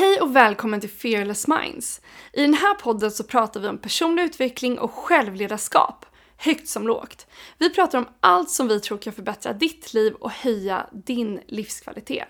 [0.00, 2.00] Hej och välkommen till Fearless Minds.
[2.32, 7.26] I den här podden så pratar vi om personlig utveckling och självledarskap, högt som lågt.
[7.58, 12.26] Vi pratar om allt som vi tror kan förbättra ditt liv och höja din livskvalitet.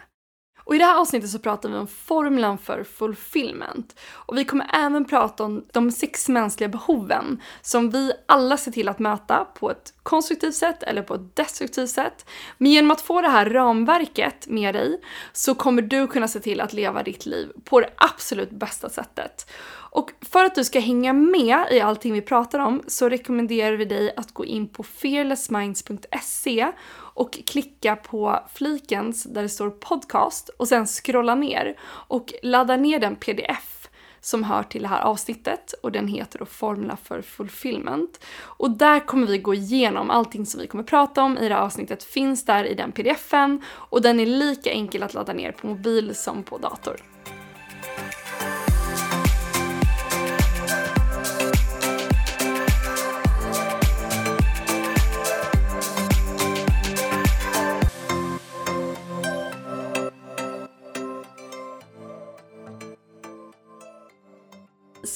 [0.71, 4.01] Och i det här avsnittet så pratar vi om formulan för fulfillment.
[4.13, 8.89] Och vi kommer även prata om de sex mänskliga behoven som vi alla ser till
[8.89, 12.27] att möta på ett konstruktivt sätt eller på ett destruktivt sätt.
[12.59, 15.01] Men genom att få det här ramverket med dig
[15.33, 19.51] så kommer du kunna se till att leva ditt liv på det absolut bästa sättet.
[19.93, 23.85] Och för att du ska hänga med i allting vi pratar om så rekommenderar vi
[23.85, 26.73] dig att gå in på fearlessminds.se
[27.21, 32.99] och klicka på fliken där det står podcast och sen scrolla ner och ladda ner
[32.99, 33.89] den pdf
[34.21, 38.21] som hör till det här avsnittet och den heter då Formula för fulfillment.
[38.39, 41.63] Och där kommer vi gå igenom allting som vi kommer prata om i det här
[41.63, 45.67] avsnittet finns där i den pdfen och den är lika enkel att ladda ner på
[45.67, 46.97] mobil som på dator.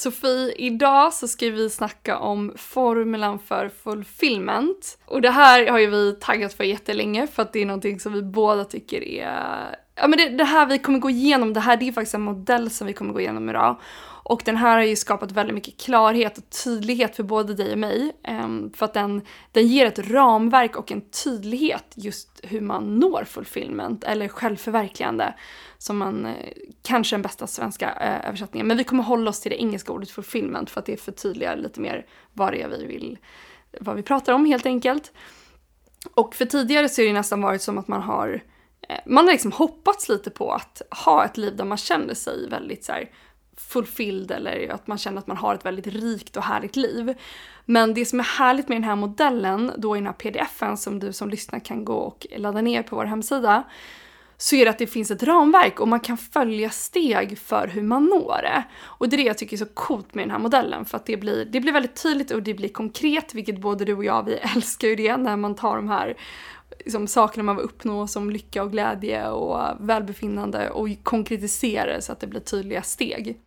[0.05, 4.99] Sofie, idag så ska vi snacka om formulan för fulfillment.
[5.07, 8.13] Och det här har ju vi taggat för jättelänge för att det är någonting som
[8.13, 9.77] vi båda tycker är...
[9.95, 12.21] Ja men det, det här vi kommer gå igenom, det här det är faktiskt en
[12.21, 13.77] modell som vi kommer gå igenom idag.
[14.27, 17.79] Och den här har ju skapat väldigt mycket klarhet och tydlighet för både dig och
[17.79, 18.13] mig.
[18.23, 19.23] Ehm, för att den,
[19.53, 25.35] den ger ett ramverk och en tydlighet just hur man når fulfillment eller självförverkligande.
[25.79, 26.33] Som man, eh,
[26.83, 28.67] kanske den bästa svenska eh, översättningen.
[28.67, 31.81] Men vi kommer hålla oss till det engelska ordet fulfillment för att det förtydligar lite
[31.81, 33.19] mer vad det är vi vill,
[33.81, 35.13] vad vi pratar om helt enkelt.
[36.15, 38.43] Och för tidigare så har det nästan varit som att man har
[38.89, 42.49] eh, man har liksom hoppats lite på att ha ett liv där man känner sig
[42.49, 43.11] väldigt så här,
[43.57, 47.15] fulfilled eller att man känner att man har ett väldigt rikt och härligt liv.
[47.65, 50.99] Men det som är härligt med den här modellen, då i den här pdfen som
[50.99, 53.65] du som lyssnar kan gå och ladda ner på vår hemsida,
[54.37, 57.83] så är det att det finns ett ramverk och man kan följa steg för hur
[57.83, 58.65] man når det.
[58.83, 61.07] Och det är det jag tycker är så coolt med den här modellen för att
[61.07, 64.23] det blir, det blir väldigt tydligt och det blir konkret, vilket både du och jag,
[64.23, 66.17] vi älskar ju det när man tar de här
[66.79, 72.13] liksom, sakerna man vill uppnå som lycka och glädje och välbefinnande och konkretisera det så
[72.13, 73.41] att det blir tydliga steg.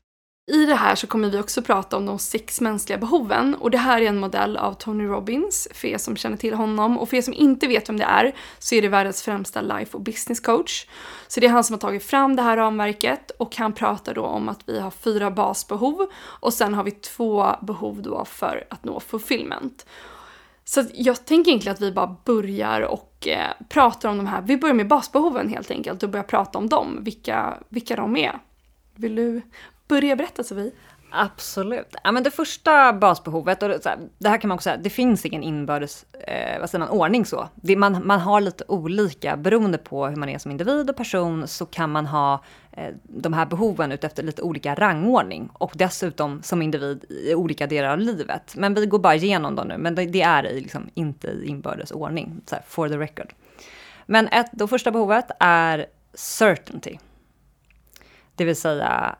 [0.51, 3.77] I det här så kommer vi också prata om de sex mänskliga behoven och det
[3.77, 7.17] här är en modell av Tony Robbins för er som känner till honom och för
[7.17, 10.39] er som inte vet vem det är så är det världens främsta life och business
[10.39, 10.88] coach.
[11.27, 14.21] Så det är han som har tagit fram det här ramverket och han pratar då
[14.21, 18.85] om att vi har fyra basbehov och sen har vi två behov då för att
[18.85, 19.85] nå fulfillment.
[20.69, 24.57] Så jag tänker egentligen att vi bara börjar och eh, pratar om de här, vi
[24.57, 28.39] börjar med basbehoven helt enkelt och börjar prata om dem, vilka, vilka de är.
[28.95, 29.41] Vill du
[29.88, 30.72] börja berätta Sofie?
[31.09, 31.95] Absolut.
[32.03, 34.90] Ja, men det första basbehovet, och det, här, det här kan man också säga, det
[34.90, 37.50] finns ingen inbördes eh, vad säger man, ordning så.
[37.56, 41.47] Det, man, man har lite olika, beroende på hur man är som individ och person,
[41.47, 45.50] så kan man ha eh, de här behoven utefter lite olika rangordning.
[45.53, 48.56] Och dessutom som individ i olika delar av livet.
[48.56, 51.45] Men vi går bara igenom dem nu, men det, det är i, liksom, inte i
[51.47, 53.34] inbördes ordning, så här, for the record.
[54.06, 56.97] Men ett, det första behovet är certainty.
[58.35, 59.16] Det vill säga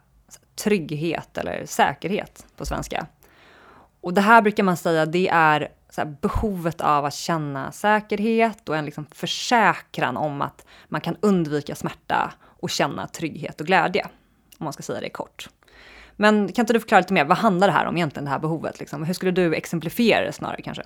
[0.58, 3.08] trygghet eller säkerhet på svenska.
[4.02, 5.72] Och det här brukar man säga, det är
[6.22, 12.34] behovet av att känna säkerhet och en liksom försäkran om att man kan undvika smärta
[12.44, 14.08] och känna trygghet och glädje.
[14.58, 15.50] Om man ska säga det kort.
[16.16, 18.40] Men kan inte du förklara lite mer, vad handlar det här om egentligen, det här
[18.40, 18.80] behovet?
[18.80, 19.04] Liksom?
[19.04, 20.84] Hur skulle du exemplifiera det snarare kanske?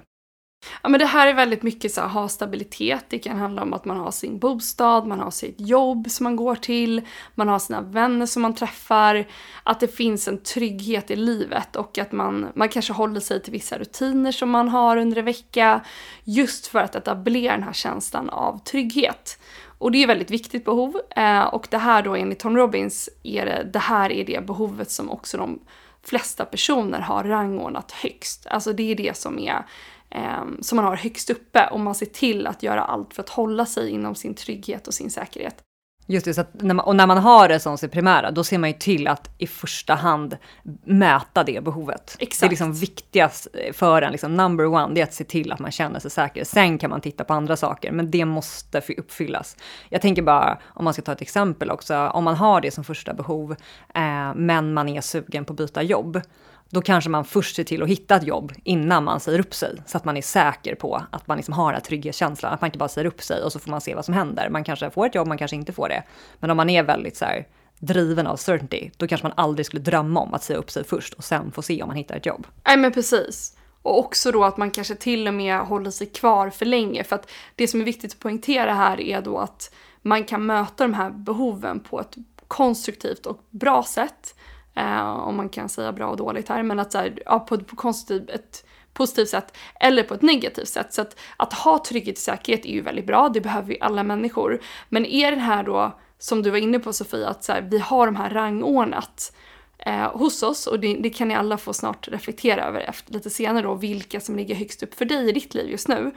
[0.82, 3.06] Ja men det här är väldigt mycket så här, ha stabilitet.
[3.10, 6.36] Det kan handla om att man har sin bostad, man har sitt jobb som man
[6.36, 7.02] går till,
[7.36, 9.28] man har sina vänner som man träffar.
[9.64, 13.54] Att det finns en trygghet i livet och att man, man kanske håller sig till
[13.54, 15.82] vissa rutiner som man har under en vecka.
[16.24, 19.40] Just för att etablera den här känslan av trygghet.
[19.78, 21.02] Och det är ett väldigt viktigt behov.
[21.16, 24.92] Eh, och det här då enligt Tom Robbins är det, det här är det behovet
[24.92, 25.60] som också de
[26.04, 28.48] flesta personer har rangordnat högst.
[28.48, 29.66] Alltså det är det som är
[30.12, 33.30] eh, som man har högst uppe och man ser till att göra allt för att
[33.30, 35.64] hålla sig inom sin trygghet och sin säkerhet.
[36.12, 38.58] Just det, så när man, och när man har det som sitt primära, då ser
[38.58, 40.38] man ju till att i första hand
[40.84, 42.16] mäta det behovet.
[42.20, 42.40] Exakt.
[42.40, 45.60] Det är liksom viktigast för en, liksom number one, det är att se till att
[45.60, 46.44] man känner sig säker.
[46.44, 49.58] Sen kan man titta på andra saker, men det måste uppfyllas.
[49.90, 52.84] Jag tänker bara, om man ska ta ett exempel också, om man har det som
[52.84, 53.52] första behov,
[53.96, 56.22] eh, men man är sugen på att byta jobb,
[56.72, 59.76] då kanske man först ser till att hitta ett jobb innan man säger upp sig.
[59.86, 62.54] Så att man är säker på att man liksom har den här trygghetskänslan.
[62.54, 64.50] Att man inte bara säger upp sig och så får man se vad som händer.
[64.50, 66.04] Man kanske får ett jobb, man kanske inte får det.
[66.40, 67.48] Men om man är väldigt så här,
[67.80, 71.14] driven av certainty, då kanske man aldrig skulle drömma om att säga upp sig först
[71.14, 72.48] och sen få se om man hittar ett jobb.
[72.68, 73.58] Nej men precis.
[73.82, 77.04] Och också då att man kanske till och med håller sig kvar för länge.
[77.04, 80.84] För att det som är viktigt att poängtera här är då att man kan möta
[80.84, 82.16] de här behoven på ett
[82.48, 84.36] konstruktivt och bra sätt.
[84.76, 87.58] Eh, om man kan säga bra och dåligt här, men att så här, ja, på,
[87.58, 90.94] på konstruktivt, ett positivt sätt eller på ett negativt sätt.
[90.94, 94.04] Så att, att ha trygghet och säkerhet är ju väldigt bra, det behöver vi alla
[94.04, 94.62] människor.
[94.90, 97.80] Men är det här då, som du var inne på Sofia, att så här, vi
[97.80, 99.36] har de här rangordnat
[99.78, 103.30] eh, hos oss och det, det, kan ni alla få snart reflektera över efter, lite
[103.30, 106.12] senare då, vilka som ligger högst upp för dig i ditt liv just nu.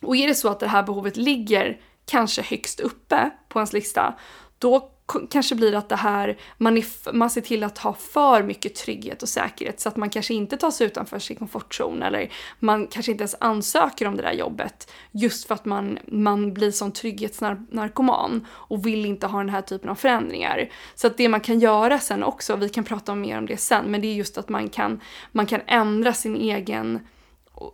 [0.00, 4.14] Och är det så att det här behovet ligger kanske högst uppe på ens lista,
[4.58, 4.90] då
[5.30, 9.22] kanske blir att det här, man, är, man ser till att ha för mycket trygghet
[9.22, 13.12] och säkerhet så att man kanske inte tar sig utanför sin komfortzon eller man kanske
[13.12, 18.46] inte ens ansöker om det där jobbet just för att man, man blir som trygghetsnarkoman
[18.50, 20.70] och vill inte ha den här typen av förändringar.
[20.94, 23.84] Så att det man kan göra sen också, vi kan prata mer om det sen,
[23.84, 25.00] men det är just att man kan,
[25.32, 27.00] man kan ändra sin egen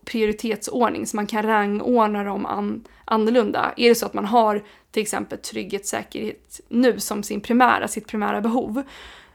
[0.05, 3.73] prioritetsordning så man kan rangordna dem an, annorlunda.
[3.77, 8.06] Är det så att man har till exempel trygghet, säkerhet nu som sin primära, sitt
[8.06, 8.83] primära behov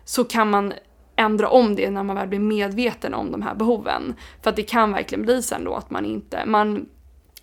[0.06, 0.74] så kan man
[1.16, 4.16] ändra om det när man väl blir medveten om de här behoven.
[4.42, 6.86] För att det kan verkligen bli sen då att man inte, man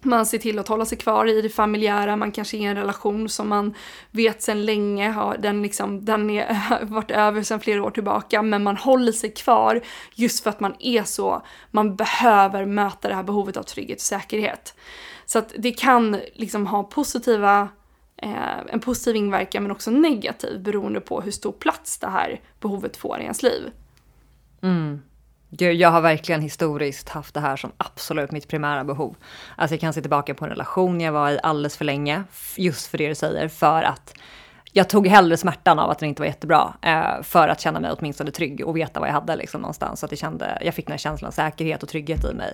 [0.01, 2.77] man ser till att hålla sig kvar i det familjära, man kanske är i en
[2.77, 3.75] relation som man
[4.11, 8.63] vet sedan länge, har den, liksom, den är, varit över sedan flera år tillbaka, men
[8.63, 9.81] man håller sig kvar
[10.15, 14.03] just för att man är så, man behöver möta det här behovet av trygghet och
[14.03, 14.75] säkerhet.
[15.27, 17.69] Så att det kan liksom ha positiva,
[18.17, 22.97] eh, en positiv inverkan men också negativ beroende på hur stor plats det här behovet
[22.97, 23.71] får i ens liv.
[24.63, 25.01] Mm.
[25.51, 29.17] Jag har verkligen historiskt haft det här som absolut mitt primära behov.
[29.57, 32.25] Alltså jag kan se tillbaka på en relation jag var i alldeles för länge,
[32.57, 34.15] just för det du säger, för att
[34.73, 37.91] jag tog hellre smärtan av att den inte var jättebra eh, för att känna mig
[37.99, 40.01] åtminstone trygg och veta vad jag hade liksom någonstans.
[40.01, 42.53] Så att jag, kände, jag fick den här känslan av säkerhet och trygghet i mig.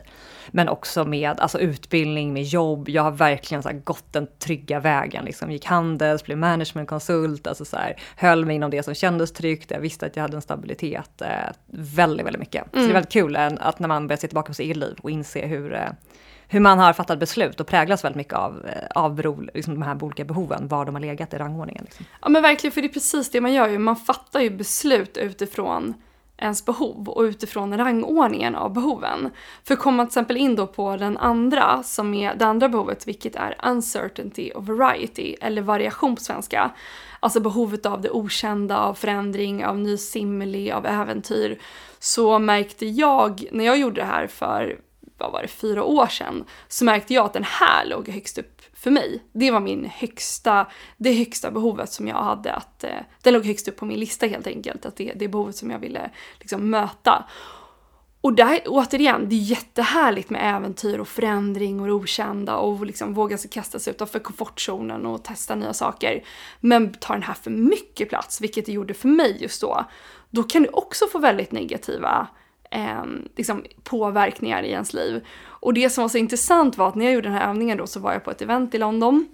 [0.49, 2.89] Men också med alltså, utbildning, med jobb.
[2.89, 5.25] Jag har verkligen så här, gått den trygga vägen.
[5.25, 5.51] Liksom.
[5.51, 9.71] Gick handels, blev managementkonsult, alltså, så här, höll mig inom det som kändes tryggt.
[9.71, 11.29] Jag visste att jag hade en stabilitet eh,
[11.67, 12.63] väldigt, väldigt mycket.
[12.63, 12.69] Mm.
[12.71, 12.95] Så det är mm.
[12.95, 15.47] väldigt kul eh, att när man börjar se tillbaka på sitt eget liv och inse
[15.47, 15.89] hur eh,
[16.55, 20.05] hur man har fattat beslut och präglas väldigt mycket av, eh, av liksom de här
[20.05, 21.85] olika behoven, var de har legat i rangordningen.
[21.85, 22.07] Liksom.
[22.23, 23.79] Ja men verkligen, för det är precis det man gör ju.
[23.79, 25.95] Man fattar ju beslut utifrån
[26.39, 29.31] ens behov och utifrån rangordningen av behoven.
[29.65, 33.09] För kommer man till exempel in då på den andra, som är det andra behovet,
[33.09, 36.71] vilket är uncertainty och variety, eller variation på svenska.
[37.21, 41.59] Alltså behovet av det okända, av förändring, av ny simili, av äventyr.
[41.99, 44.79] Så märkte jag, när jag gjorde det här för
[45.15, 48.39] Typ, vad var det, fyra år sedan, så märkte jag att den här låg högst
[48.39, 49.23] upp för mig.
[49.33, 50.67] Det var min högsta,
[50.97, 52.91] det högsta behovet som jag hade att, eh,
[53.23, 55.79] den låg högst upp på min lista helt enkelt, att det, det behovet som jag
[55.79, 57.25] ville liksom möta.
[58.21, 63.15] Och där, återigen, det är jättehärligt med äventyr och förändring och det okända och liksom
[63.15, 66.25] våga sig kasta sig utanför komfortzonen och testa nya saker.
[66.61, 69.85] Men tar den här för mycket plats, vilket det gjorde för mig just då,
[70.31, 72.29] då kan du också få väldigt negativa
[72.75, 73.05] eh,
[73.37, 75.27] liksom påverkningar i ens liv.
[75.45, 77.87] Och det som var så intressant var att när jag gjorde den här övningen då
[77.87, 79.27] så var jag på ett event i London.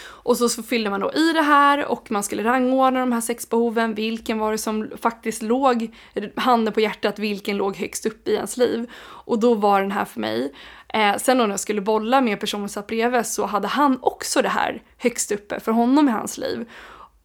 [0.00, 3.20] Och så, så fyllde man då i det här och man skulle rangordna de här
[3.20, 3.94] sex behoven.
[3.94, 8.34] Vilken var det som faktiskt låg, eh, handen på hjärtat, vilken låg högst upp i
[8.34, 8.90] ens liv?
[9.00, 10.52] Och då var den här för mig.
[10.88, 13.98] Eh, sen då när jag skulle bolla med personen som satt bredvid så hade han
[14.02, 16.66] också det här högst uppe för honom i hans liv.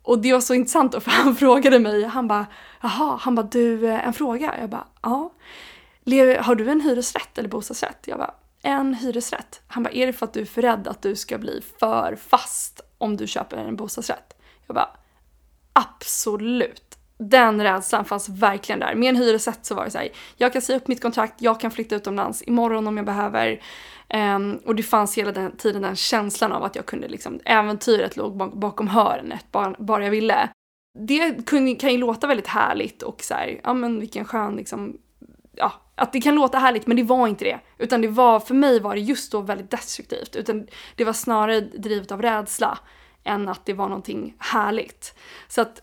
[0.04, 2.46] Och det var så intressant för han frågade mig, han bara
[2.82, 4.56] jaha, han bara du, eh, en fråga?
[4.60, 5.34] Jag bara ja.
[6.40, 7.98] Har du en hyresrätt eller bostadsrätt?
[8.06, 9.62] Jag bara en hyresrätt.
[9.68, 12.18] Han bara är det för att du är för rädd att du ska bli för
[12.28, 14.34] fast om du köper en bostadsrätt?
[14.68, 14.90] Jag bara
[15.74, 16.98] absolut.
[17.18, 18.96] Den rädslan fanns verkligen där.
[18.96, 21.60] Med en hyresrätt så var det så här, jag kan säga upp mitt kontrakt, jag
[21.60, 23.62] kan flytta utomlands imorgon om jag behöver.
[24.18, 28.18] Um, och det fanns hela den tiden den känslan av att jag kunde liksom, äventyret
[28.18, 30.50] låg bakom hörnet, bara, bara jag ville.
[31.00, 34.98] Det kan, kan ju låta väldigt härligt och så här, ja men vilken skön liksom,
[35.56, 37.60] ja, att det kan låta härligt men det var inte det.
[37.78, 40.36] Utan det var, för mig var det just då väldigt destruktivt.
[40.36, 42.80] Utan det var snarare drivet av rädsla
[43.24, 45.16] än att det var någonting härligt.
[45.48, 45.82] Så att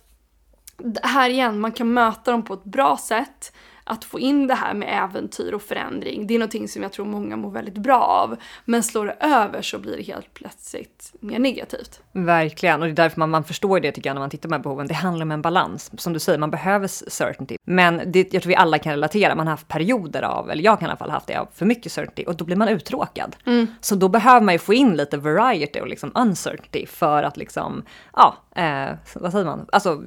[1.02, 3.52] här igen, man kan möta dem på ett bra sätt
[3.90, 7.06] att få in det här med äventyr och förändring, det är någonting som jag tror
[7.06, 8.37] många mår väldigt bra av.
[8.64, 12.00] Men slår det över så blir det helt plötsligt mer negativt.
[12.12, 14.52] Verkligen, och det är därför man, man förstår det tycker jag när man tittar på
[14.52, 14.87] de här behoven.
[14.87, 15.90] Det handlar om en balans.
[15.97, 17.56] Som du säger, man behöver certainty.
[17.64, 20.78] Men det, jag tror vi alla kan relatera, man har haft perioder av, eller jag
[20.78, 23.37] kan i alla fall haft det, av för mycket certainty och då blir man uttråkad.
[23.47, 23.66] Mm.
[23.80, 27.82] Så då behöver man ju få in lite variety och liksom uncertainty för att liksom,
[28.16, 30.02] ja, eh, vad säger man, alltså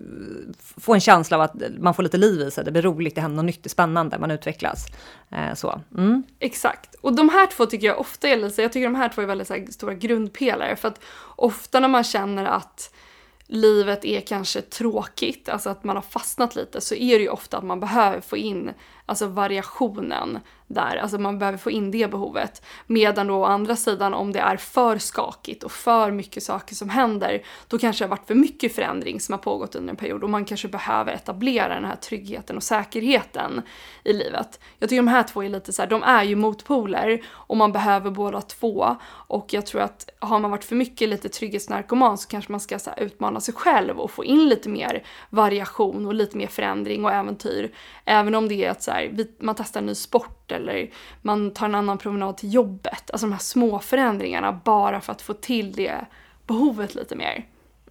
[0.58, 3.22] få en känsla av att man får lite liv i sig, det blir roligt, det
[3.22, 4.86] händer något nytt, spännande, man utvecklas.
[5.32, 5.82] Eh, så.
[5.98, 6.24] Mm.
[6.39, 6.96] Exakt.
[6.96, 9.50] Och de här två tycker jag ofta är jag tycker de här två är väldigt
[9.50, 11.00] här, stora grundpelare för att
[11.36, 12.94] ofta när man känner att
[13.48, 17.58] livet är kanske tråkigt, alltså att man har fastnat lite, så är det ju ofta
[17.58, 18.72] att man behöver få in
[19.05, 22.65] alltså variationen där, alltså man behöver få in det behovet.
[22.88, 26.89] Medan då å andra sidan om det är för skakigt och för mycket saker som
[26.89, 30.24] händer, då kanske det har varit för mycket förändring som har pågått under en period
[30.24, 33.62] och man kanske behöver etablera den här tryggheten och säkerheten
[34.03, 34.60] i livet.
[34.79, 37.72] Jag tycker de här två är lite så här, de är ju motpoler och man
[37.72, 42.27] behöver båda två och jag tror att har man varit för mycket lite trygghetsnarkoman så
[42.27, 46.38] kanske man ska så utmana sig själv och få in lite mer variation och lite
[46.38, 47.72] mer förändring och äventyr.
[48.05, 50.90] Även om det är att så här, man testar en ny sport eller
[51.22, 53.12] man tar en annan promenad till jobbet.
[53.12, 56.06] Alltså de här små förändringarna bara för att få till det
[56.48, 57.46] behovet lite mer.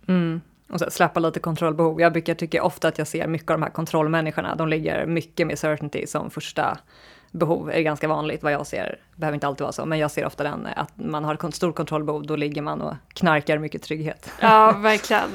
[0.08, 0.40] Mm.
[0.68, 2.00] Och så släppa lite kontrollbehov.
[2.00, 4.54] Jag brukar tycka ofta att jag ser mycket av de här kontrollmänniskorna.
[4.54, 6.78] De ligger mycket med certainty som första
[7.30, 9.00] behov är ganska vanligt vad jag ser.
[9.16, 11.76] Behöver inte alltid vara så, men jag ser ofta den att man har ett stort
[11.76, 14.30] kontrollbehov, då ligger man och knarkar mycket trygghet.
[14.40, 15.30] Ja, verkligen.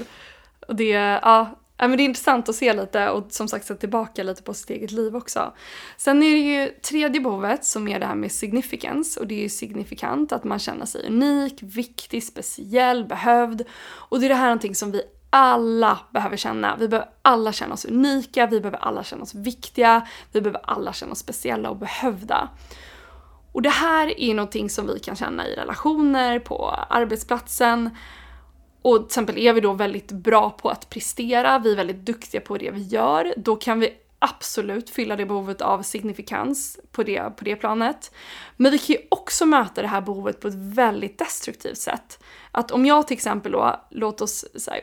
[0.68, 0.90] Och det,
[1.24, 4.44] ja, Ja, men det är intressant att se lite och som sagt se tillbaka lite
[4.44, 5.54] på sitt eget liv också.
[5.98, 9.42] Sen är det ju tredje behovet som är det här med significance och det är
[9.42, 13.64] ju signifikant att man känner sig unik, viktig, speciell, behövd.
[13.88, 16.76] Och det är det här någonting som vi alla behöver känna.
[16.80, 20.94] Vi behöver alla känna oss unika, vi behöver alla känna oss viktiga, vi behöver alla
[20.94, 22.50] känna oss speciella och behövda.
[23.52, 27.90] Och det här är någonting som vi kan känna i relationer, på arbetsplatsen,
[28.82, 32.42] och till exempel är vi då väldigt bra på att prestera, vi är väldigt duktiga
[32.42, 37.38] på det vi gör, då kan vi absolut fylla det behovet av signifikans på det,
[37.38, 38.12] på det planet.
[38.58, 42.24] Men vi kan ju också möta det här behovet på ett väldigt destruktivt sätt.
[42.52, 44.82] Att om jag till exempel då, låt oss säga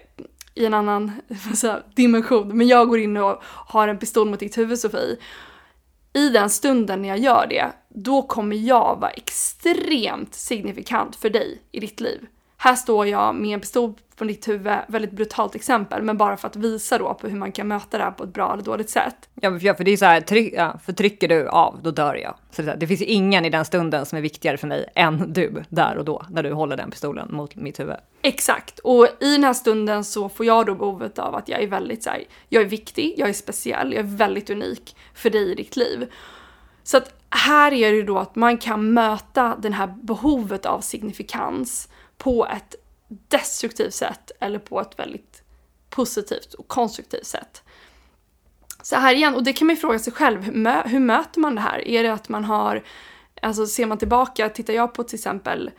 [0.54, 1.12] i en annan
[1.62, 5.16] här, dimension, men jag går in och har en pistol mot ditt huvud Sofie.
[6.12, 11.62] I den stunden när jag gör det, då kommer jag vara extremt signifikant för dig
[11.72, 12.26] i ditt liv.
[12.64, 16.48] Här står jag med en pistol på ditt huvud, väldigt brutalt exempel, men bara för
[16.48, 18.90] att visa då på hur man kan möta det här på ett bra eller dåligt
[18.90, 19.28] sätt.
[19.34, 22.34] Ja, för det är så här, tryck, ja, för trycker du av, då dör jag.
[22.50, 25.62] Så det, det finns ingen i den stunden som är viktigare för mig än du,
[25.68, 27.96] där och då, när du håller den pistolen mot mitt huvud.
[28.22, 31.66] Exakt, och i den här stunden så får jag då behovet av att jag är
[31.66, 35.52] väldigt så här, jag är viktig, jag är speciell, jag är väldigt unik för dig
[35.52, 36.12] i ditt liv.
[36.82, 40.80] Så att här är det ju då att man kan möta det här behovet av
[40.80, 41.88] signifikans
[42.24, 42.74] på ett
[43.08, 45.42] destruktivt sätt eller på ett väldigt
[45.90, 47.62] positivt och konstruktivt sätt.
[48.82, 51.40] Så här igen, och det kan man ju fråga sig själv, hur, mö hur möter
[51.40, 51.88] man det här?
[51.88, 52.84] Är det att man har,
[53.42, 55.70] alltså ser man tillbaka, tittar jag på till exempel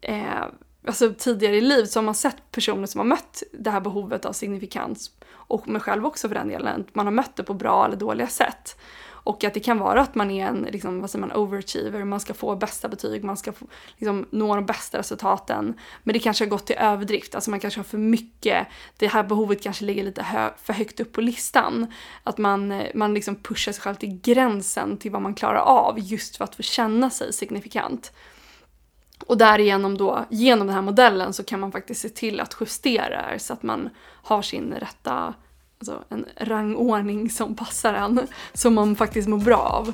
[0.00, 0.44] eh,
[0.86, 4.24] alltså tidigare i livet så har man sett personer som har mött det här behovet
[4.24, 7.86] av signifikans och mig själv också för den delen, man har mött det på bra
[7.86, 8.76] eller dåliga sätt.
[9.24, 12.20] Och att det kan vara att man är en liksom, vad säger man, overachiever, man
[12.20, 15.74] ska få bästa betyg, man ska få, liksom, nå de bästa resultaten.
[16.02, 19.22] Men det kanske har gått till överdrift, alltså man kanske har för mycket, det här
[19.22, 21.86] behovet kanske ligger lite hö för högt upp på listan.
[22.22, 26.36] Att man, man liksom pushar sig själv till gränsen till vad man klarar av just
[26.36, 28.12] för att få känna sig signifikant.
[29.26, 33.38] Och därigenom då, genom den här modellen så kan man faktiskt se till att justera
[33.38, 33.90] så att man
[34.22, 35.34] har sin rätta
[35.88, 39.92] alltså en rangordning som passar en, som man faktiskt mår bra av.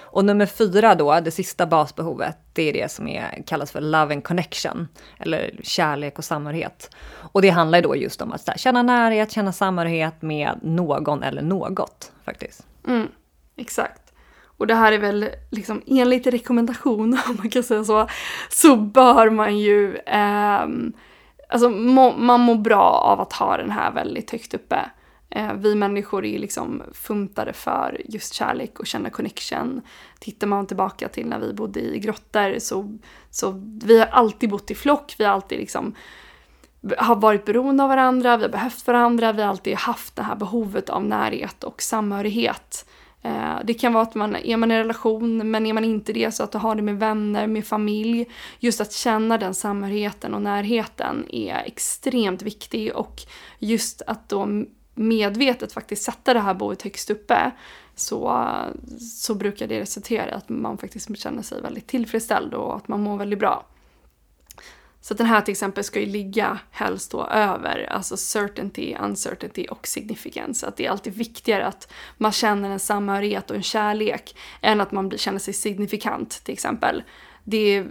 [0.00, 4.14] Och nummer fyra då, det sista basbehovet, det är det som är, kallas för love
[4.14, 6.94] and connection, eller kärlek och samhörighet.
[7.06, 12.12] Och det handlar då just om att känna närhet, känna samhörighet med någon eller något
[12.24, 12.66] faktiskt.
[12.86, 13.08] Mm,
[13.56, 14.03] exakt
[14.56, 18.08] och det här är väl liksom enligt rekommendation, om man kan säga så,
[18.48, 20.66] så bör man ju, eh,
[21.48, 24.90] alltså må, man mår bra av att ha den här väldigt högt uppe.
[25.30, 29.80] Eh, vi människor är liksom funtade för just kärlek och känna connection.
[30.18, 32.98] Tittar man tillbaka till när vi bodde i grottor så,
[33.30, 33.50] så
[33.84, 35.94] vi har alltid bott i flock, vi har alltid liksom
[36.98, 40.36] har varit beroende av varandra, vi har behövt varandra, vi har alltid haft det här
[40.36, 42.86] behovet av närhet och samhörighet.
[43.24, 46.12] Eh, det kan vara att man är man i en relation men är man inte
[46.12, 48.26] det så att du har det med vänner, med familj.
[48.60, 53.20] Just att känna den samhörigheten och närheten är extremt viktig och
[53.58, 54.48] just att då
[54.94, 57.50] medvetet faktiskt sätta det här boet högst uppe
[57.94, 58.48] så,
[59.00, 63.02] så brukar det resultera i att man faktiskt känner sig väldigt tillfredsställd och att man
[63.02, 63.66] mår väldigt bra.
[65.04, 69.86] Så den här till exempel ska ju ligga helst då över, alltså certainty, uncertainty och
[69.86, 70.66] significance.
[70.66, 74.92] Att det är alltid viktigare att man känner en samhörighet och en kärlek än att
[74.92, 77.02] man känner sig signifikant till exempel.
[77.44, 77.84] Det,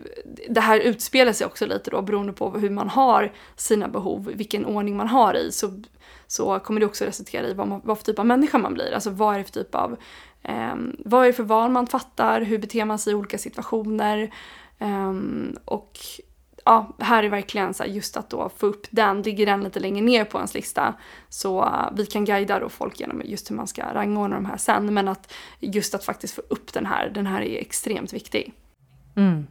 [0.50, 4.66] det här utspelar sig också lite då beroende på hur man har sina behov, vilken
[4.66, 5.82] ordning man har i, så,
[6.28, 8.92] så kommer det också resultera i vad, man, vad för typ av människa man blir.
[8.92, 9.98] Alltså vad är det för typ av,
[10.42, 14.34] eh, vad är det för val man fattar, hur beter man sig i olika situationer
[14.80, 15.14] eh,
[15.66, 16.00] och
[16.66, 19.80] ja, här är verkligen så här, just att då få upp den, ligger den lite
[19.80, 20.94] längre ner på ens lista.
[21.30, 24.58] Så uh, vi kan guida då folk genom just hur man ska rangordna de här
[24.58, 24.94] sen.
[24.94, 28.54] Men att just att faktiskt få upp den här, den här är extremt viktig.
[29.16, 29.48] Mm.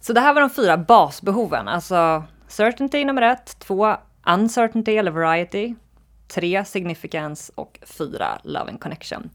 [0.00, 5.74] Så det här var de fyra basbehoven, alltså certainty nummer ett, två uncertainty eller variety,
[6.28, 9.30] tre significance och fyra love and connection.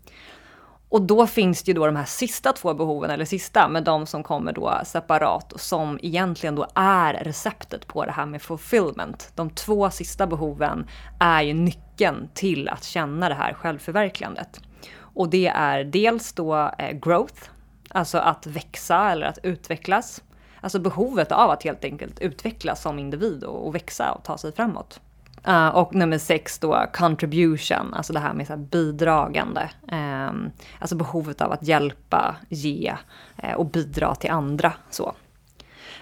[0.90, 4.06] Och då finns det ju då de här sista två behoven, eller sista, men de
[4.06, 9.32] som kommer då separat och som egentligen då är receptet på det här med fulfillment.
[9.36, 10.88] De två sista behoven
[11.20, 14.62] är ju nyckeln till att känna det här självförverkligandet.
[15.00, 17.50] Och det är dels då eh, growth,
[17.90, 20.24] alltså att växa eller att utvecklas.
[20.62, 25.00] Alltså behovet av att helt enkelt utvecklas som individ och växa och ta sig framåt.
[25.48, 29.70] Uh, och nummer sex då contribution, alltså det här med så här bidragande.
[29.92, 32.96] Um, alltså behovet av att hjälpa, ge
[33.44, 34.74] uh, och bidra till andra.
[34.90, 35.16] Så.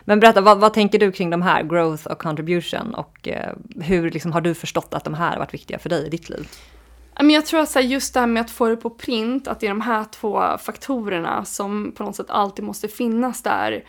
[0.01, 2.95] Men berätta, vad, vad, tänker du kring de här, growth och contribution?
[2.95, 6.07] Och uh, hur liksom, har du förstått att de här har varit viktiga för dig
[6.07, 6.47] i ditt liv?
[7.19, 9.69] Jag tror att just det här med att få det på print, att det är
[9.69, 13.83] de här två faktorerna som på något sätt alltid måste finnas där.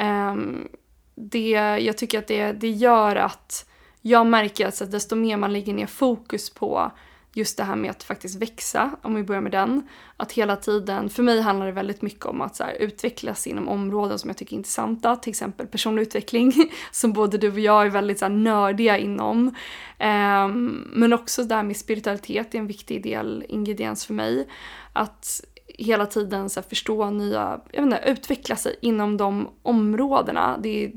[0.00, 0.68] Um,
[1.14, 3.66] det, jag tycker att det, det gör att
[4.02, 6.92] jag märker att desto mer man lägger ner fokus på
[7.34, 9.88] just det här med att faktiskt växa, om vi börjar med den.
[10.16, 13.68] Att hela tiden, för mig handlar det väldigt mycket om att så här, utvecklas inom
[13.68, 16.52] områden som jag tycker är intressanta, till exempel personlig utveckling,
[16.90, 19.54] som både du och jag är väldigt så här, nördiga inom.
[20.00, 24.48] Um, men också det här med spiritualitet är en viktig del, ingrediens för mig.
[24.92, 25.40] Att
[25.78, 30.58] hela tiden så här, förstå nya, jag vet inte, utveckla sig inom de områdena.
[30.62, 30.92] Det är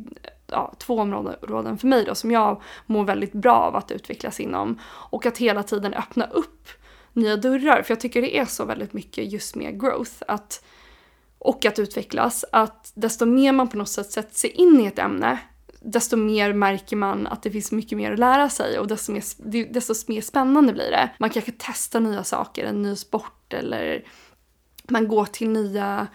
[0.47, 4.79] ja, två områden för mig då som jag mår väldigt bra av att utvecklas inom.
[4.85, 6.69] Och att hela tiden öppna upp
[7.13, 7.81] nya dörrar.
[7.81, 10.13] För jag tycker det är så väldigt mycket just med growth.
[10.27, 10.63] Att,
[11.39, 12.45] och att utvecklas.
[12.51, 15.39] Att desto mer man på något sätt sätter sig in i ett ämne
[15.85, 19.73] desto mer märker man att det finns mycket mer att lära sig och desto mer,
[19.73, 21.09] desto mer spännande blir det.
[21.19, 24.05] Man kanske testar nya saker, en ny sport eller
[24.89, 26.07] man går till nya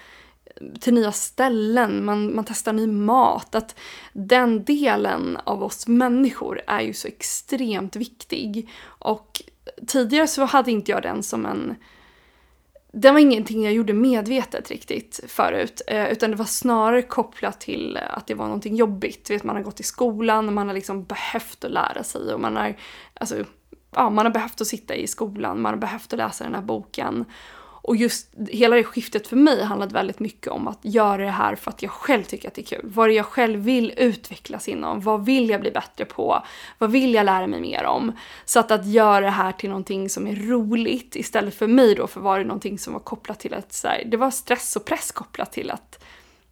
[0.81, 3.55] till nya ställen, man, man testar ny mat.
[3.55, 3.79] Att
[4.13, 8.69] den delen av oss människor är ju så extremt viktig.
[8.85, 9.43] Och
[9.87, 11.77] tidigare så hade inte jag den som en
[12.93, 17.97] det var ingenting jag gjorde medvetet riktigt förut, eh, utan det var snarare kopplat till
[18.11, 19.31] att det var någonting jobbigt.
[19.31, 22.41] Vet, man har gått i skolan och man har liksom behövt att lära sig och
[22.41, 22.77] man har,
[23.15, 23.45] alltså,
[23.91, 26.63] ja, man har behövt att sitta i skolan, man har behövt att läsa den här
[26.63, 27.25] boken.
[27.83, 31.57] Och just hela det skiftet för mig handlade väldigt mycket om att göra det här
[31.57, 32.81] för att jag själv tycker att det är kul.
[32.85, 36.43] Vad det jag själv vill utvecklas inom, vad vill jag bli bättre på,
[36.79, 38.13] vad vill jag lära mig mer om?
[38.45, 42.07] Så att, att göra det här till någonting som är roligt istället för mig då,
[42.07, 44.85] för var det någonting som var kopplat till att så här, det var stress och
[44.85, 46.05] press kopplat till att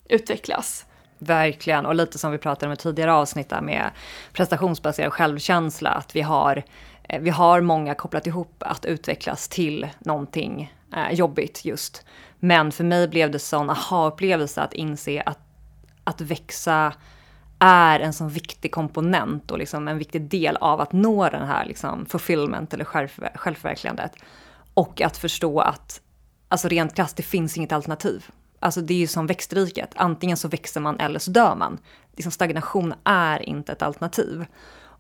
[0.08, 0.84] utvecklas.
[1.18, 3.90] Verkligen, och lite som vi pratade om i tidigare avsnitt där med
[4.32, 6.62] prestationsbaserad självkänsla, att vi har
[7.08, 12.04] eh, vi har många kopplat ihop att utvecklas till någonting eh, jobbigt just.
[12.38, 15.38] Men för mig blev det sån aha-upplevelse att inse att,
[16.04, 16.92] att växa
[17.58, 21.66] är en sån viktig komponent och liksom en viktig del av att nå den här
[21.66, 24.12] liksom fulfillment eller själv, självförverkligandet.
[24.74, 26.00] Och att förstå att,
[26.48, 28.26] alltså rent krasst, det finns inget alternativ.
[28.60, 31.78] Alltså det är ju som växtriket, antingen så växer man eller så dör man.
[32.16, 34.46] Liksom stagnation är inte ett alternativ.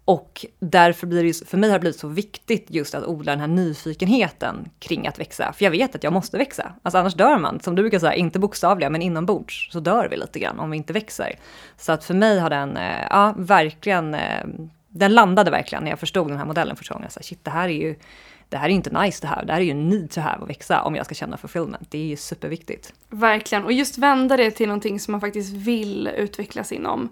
[0.08, 3.40] Och därför blir det för mig har det blivit så viktigt just att odla den
[3.40, 5.52] här nyfikenheten kring att växa.
[5.52, 6.72] För jag vet att jag måste växa.
[6.82, 7.60] Alltså annars dör man.
[7.60, 10.76] Som du brukar säga, inte bokstavliga men inombords så dör vi lite grann om vi
[10.76, 11.38] inte växer.
[11.76, 14.44] Så att för mig har den, eh, ja verkligen, eh,
[14.88, 17.10] den landade verkligen när jag förstod den här modellen första gången.
[17.10, 17.94] Så shit, det här är ju,
[18.48, 19.44] det här är inte nice det här.
[19.44, 21.90] Det här är ju need to have att växa om jag ska känna fulfillment.
[21.90, 22.92] Det är ju superviktigt.
[23.08, 27.08] Verkligen, och just vända det till någonting som man faktiskt vill utvecklas inom.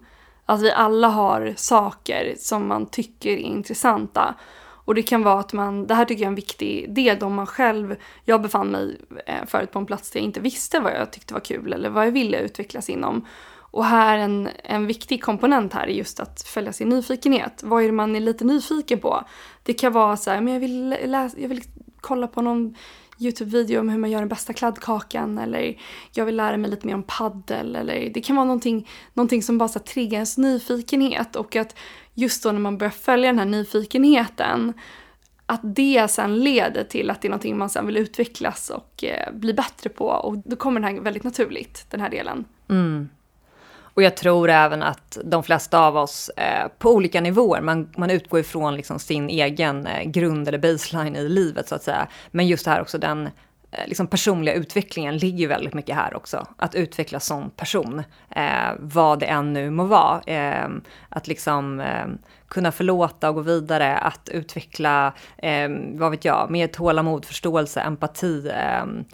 [0.47, 4.35] Att vi alla har saker som man tycker är intressanta.
[4.59, 7.35] Och det kan vara att man, det här tycker jag är en viktig del om
[7.35, 10.93] man själv, jag befann mig eh, förut på en plats där jag inte visste vad
[10.93, 13.27] jag tyckte var kul eller vad jag ville utvecklas inom.
[13.71, 17.63] Och här en, en viktig komponent här är just att följa sin nyfikenhet.
[17.65, 19.25] Vad är det man är lite nyfiken på?
[19.63, 21.63] Det kan vara så här, men jag vill, läsa, jag vill
[22.01, 22.75] kolla på någon
[23.19, 25.79] Youtube-video om hur man gör den bästa kladdkakan eller
[26.13, 29.59] jag vill lära mig lite mer om paddel eller det kan vara någonting, någonting som
[29.59, 31.77] bara så triggar ens nyfikenhet och att
[32.15, 34.73] just då när man börjar följa den här nyfikenheten
[35.47, 39.33] att det sen leder till att det är någonting man sen vill utvecklas och eh,
[39.33, 42.45] bli bättre på och då kommer den här väldigt naturligt, den här delen.
[42.69, 43.09] Mm.
[43.97, 48.11] Och jag tror även att de flesta av oss eh, på olika nivåer, man, man
[48.11, 52.09] utgår ifrån liksom sin egen eh, grund eller baseline i livet så att säga.
[52.31, 53.27] Men just det här också den
[53.71, 56.47] eh, liksom personliga utvecklingen ligger väldigt mycket här också.
[56.57, 60.21] Att utvecklas som person, eh, vad det än nu må vara.
[60.27, 60.69] Eh,
[61.09, 62.07] att liksom eh,
[62.49, 68.51] kunna förlåta och gå vidare, att utveckla, eh, vad vet jag, mer tålamod, förståelse, empati
[68.55, 69.05] ehm,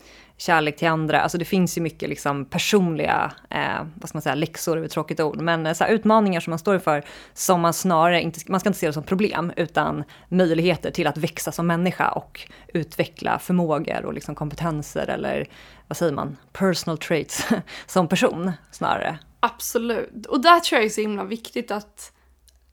[0.42, 1.20] kärlek till andra.
[1.20, 4.90] Alltså det finns ju mycket liksom personliga, eh, vad ska man säga, läxor är ett
[4.90, 8.40] tråkigt ord, men eh, så här, utmaningar som man står inför som man snarare inte,
[8.46, 12.40] man ska inte se det som problem, utan möjligheter till att växa som människa och
[12.68, 15.46] utveckla förmågor och liksom kompetenser eller
[15.88, 17.48] vad säger man, personal traits
[17.86, 19.18] som person snarare.
[19.40, 22.12] Absolut, och där tror jag är så himla viktigt att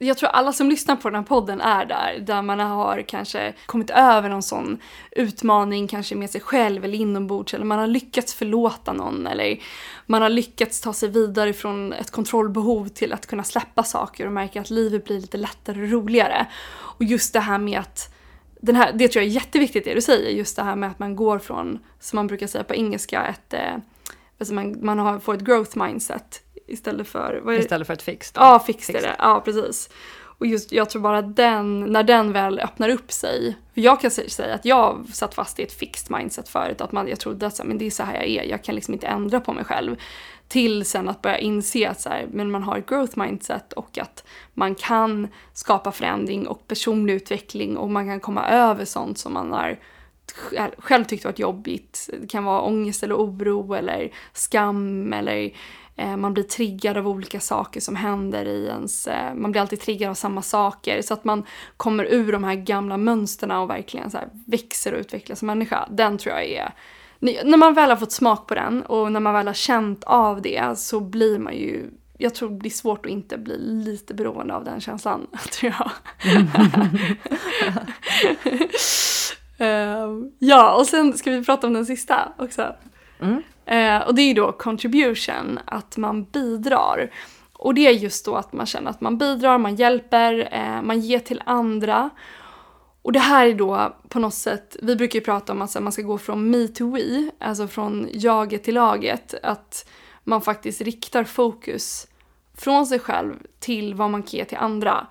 [0.01, 3.53] jag tror alla som lyssnar på den här podden är där, där man har kanske
[3.65, 4.77] kommit över någon sån
[5.11, 9.59] utmaning, kanske med sig själv eller inombords, eller man har lyckats förlåta någon, eller
[10.05, 14.31] man har lyckats ta sig vidare från ett kontrollbehov till att kunna släppa saker och
[14.31, 16.47] märka att livet blir lite lättare och roligare.
[16.71, 18.13] Och just det här med att
[18.61, 20.99] den här, det tror jag är jätteviktigt det du säger, just det här med att
[20.99, 23.75] man går från, som man brukar säga på engelska, ett, eh,
[24.39, 27.53] alltså man, man har, får ett growth mindset istället för...
[27.59, 28.41] Istället för ett fixed?
[28.41, 29.15] Ja, fixed är det.
[29.19, 29.89] Ja, precis.
[30.39, 33.57] Och just, jag tror bara den, när den väl öppnar upp sig.
[33.73, 36.81] För jag kan säga att jag satt fast i ett fixed mindset förut.
[36.81, 38.93] Att man, jag trodde att men det är så här jag är, jag kan liksom
[38.93, 39.95] inte ändra på mig själv.
[40.47, 43.97] Till sen att börja inse att så här, men man har ett growth mindset och
[43.97, 49.33] att man kan skapa förändring och personlig utveckling och man kan komma över sånt som
[49.33, 49.79] man har
[50.77, 52.09] själv tyckt varit jobbigt.
[52.21, 55.51] Det kan vara ångest eller oro eller skam eller
[56.17, 59.07] man blir triggad av olika saker som händer i ens...
[59.07, 61.01] Eh, man blir alltid triggad av samma saker.
[61.01, 61.43] Så att man
[61.77, 65.87] kommer ur de här gamla mönstren och verkligen så växer och utvecklas som människa.
[65.91, 66.73] Den tror jag är...
[67.19, 70.41] När man väl har fått smak på den och när man väl har känt av
[70.41, 71.89] det så blir man ju
[72.21, 75.91] jag tror det blir svårt att inte bli lite beroende av den känslan, tror jag.
[79.61, 82.75] uh, ja, och sen ska vi prata om den sista också.
[83.19, 83.43] Mm.
[83.69, 87.11] Eh, och det är ju då contribution, att man bidrar.
[87.53, 90.99] Och det är just då att man känner att man bidrar, man hjälper, eh, man
[90.99, 92.09] ger till andra.
[93.01, 95.91] Och det här är då på något sätt, vi brukar ju prata om att man
[95.91, 99.33] ska gå från me to we, alltså från jaget till laget.
[99.43, 99.89] Att
[100.23, 102.07] man faktiskt riktar fokus
[102.57, 105.07] från sig själv till vad man kan ge till andra.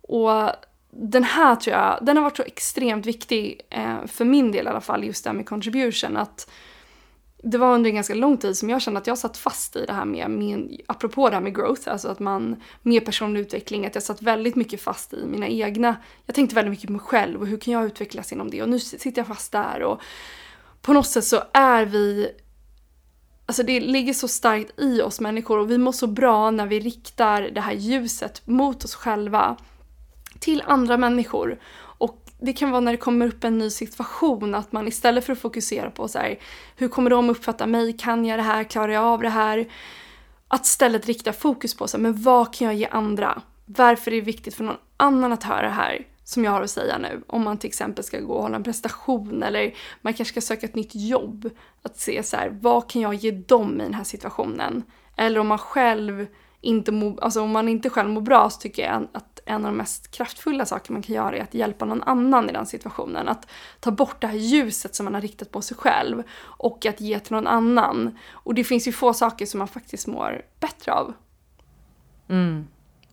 [0.00, 0.50] Och
[0.90, 4.68] den här tror jag, den har varit så extremt viktig, eh, för min del i
[4.68, 6.16] alla fall, just det här med contribution.
[6.16, 6.50] Att
[7.50, 9.84] det var under en ganska lång tid som jag kände att jag satt fast i
[9.86, 13.86] det här med, min, apropå det här med growth, alltså att man, med personlig utveckling,
[13.86, 17.00] att jag satt väldigt mycket fast i mina egna, jag tänkte väldigt mycket på mig
[17.00, 18.62] själv och hur kan jag utvecklas inom det?
[18.62, 20.00] Och nu sitter jag fast där och
[20.82, 22.28] på något sätt så är vi
[23.48, 26.80] Alltså det ligger så starkt i oss människor och vi mår så bra när vi
[26.80, 29.56] riktar det här ljuset mot oss själva
[30.38, 31.58] till andra människor
[32.38, 35.38] det kan vara när det kommer upp en ny situation, att man istället för att
[35.38, 36.38] fokusera på så här,
[36.76, 39.68] hur kommer de uppfatta mig, kan jag det här, klarar jag av det här?
[40.48, 43.42] Att istället rikta fokus på så här, men vad kan jag ge andra?
[43.64, 46.70] Varför är det viktigt för någon annan att höra det här som jag har att
[46.70, 47.22] säga nu?
[47.26, 50.66] Om man till exempel ska gå och hålla en prestation eller man kanske ska söka
[50.66, 51.50] ett nytt jobb.
[51.82, 54.82] Att se så här, vad kan jag ge dem i den här situationen?
[55.16, 56.26] Eller om man själv
[56.66, 59.72] inte må, alltså om man inte själv mår bra så tycker jag att en av
[59.72, 63.28] de mest kraftfulla saker man kan göra är att hjälpa någon annan i den situationen.
[63.28, 63.48] Att
[63.80, 67.20] ta bort det här ljuset som man har riktat på sig själv och att ge
[67.20, 68.18] till någon annan.
[68.30, 71.12] Och det finns ju få saker som man faktiskt mår bättre av.
[72.28, 72.66] Mm.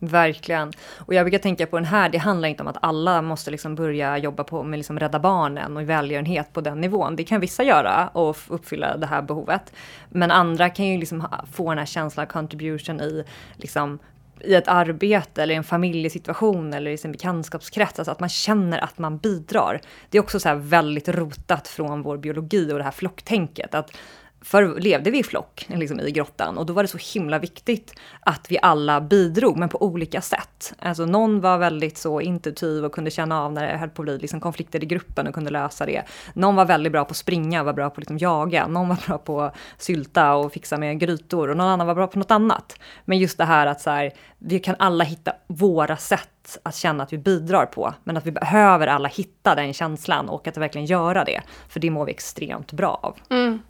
[0.06, 0.72] Verkligen.
[0.96, 3.74] Och jag brukar tänka på den här, det handlar inte om att alla måste liksom
[3.74, 7.16] börja jobba på med liksom Rädda Barnen och välgörenhet på den nivån.
[7.16, 9.72] Det kan vissa göra och uppfylla det här behovet.
[10.08, 13.24] Men andra kan ju liksom få den här känslan av contribution i
[13.56, 13.98] liksom
[14.40, 18.78] i ett arbete eller i en familjesituation eller i sin bekantskapskrets, alltså att man känner
[18.78, 19.80] att man bidrar.
[20.10, 23.74] Det är också så väldigt rotat från vår biologi och det här flocktänket.
[23.74, 23.96] Att
[24.44, 28.00] förr levde vi i flock liksom i grottan och då var det så himla viktigt
[28.20, 30.74] att vi alla bidrog, men på olika sätt.
[30.78, 34.06] Alltså någon var väldigt så intuitiv och kunde känna av när det höll på att
[34.06, 36.02] bli liksom konflikter i gruppen och kunde lösa det.
[36.34, 38.66] Någon var väldigt bra på att springa, var bra på att liksom jaga.
[38.66, 42.06] Någon var bra på att sylta och fixa med grytor och någon annan var bra
[42.06, 42.78] på något annat.
[43.04, 47.02] Men just det här att så här, vi kan alla hitta våra sätt att känna
[47.02, 50.86] att vi bidrar på, men att vi behöver alla hitta den känslan och att verkligen
[50.86, 53.18] göra det, för det mår vi extremt bra av.
[53.30, 53.62] Mm.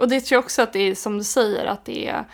[0.00, 2.24] Och det tror jag också att det är som du säger, att det är,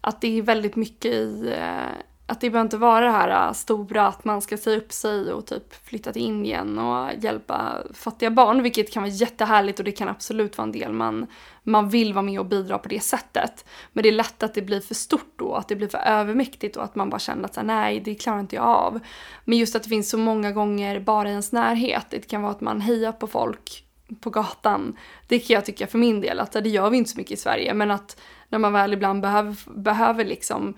[0.00, 3.52] att det är väldigt mycket i eh, att det behöver inte vara det här eh,
[3.52, 8.30] stora att man ska säga upp sig och typ flytta till Indien och hjälpa fattiga
[8.30, 11.26] barn, vilket kan vara jättehärligt och det kan absolut vara en del man,
[11.62, 13.64] man vill vara med och bidra på det sättet.
[13.92, 16.76] Men det är lätt att det blir för stort då, att det blir för övermäktigt
[16.76, 19.00] och att man bara känner att så här, nej, det klarar inte jag av.
[19.44, 22.52] Men just att det finns så många gånger bara i ens närhet, det kan vara
[22.52, 23.85] att man hejar på folk
[24.20, 24.96] på gatan.
[25.26, 27.36] Det kan jag tycka för min del, att det gör vi inte så mycket i
[27.36, 30.74] Sverige, men att när man väl ibland behöver, behöver liksom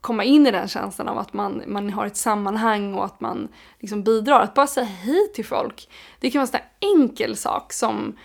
[0.00, 3.48] komma in i den känslan av att man, man har ett sammanhang och att man
[3.78, 4.40] liksom bidrar.
[4.40, 5.88] Att bara säga hej till folk.
[6.20, 8.16] Det kan vara en sån där enkel sak som